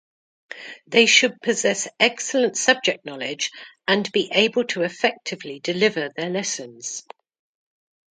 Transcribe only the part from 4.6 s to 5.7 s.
to effectively